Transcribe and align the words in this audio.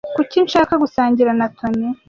Kuki 0.15 0.37
nshaka 0.45 0.73
gusangira 0.83 1.31
na 1.39 1.47
Toni? 1.57 1.87